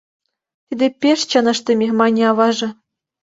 [0.67, 2.69] Тиде пеш чын ыштыме,- мане аваже.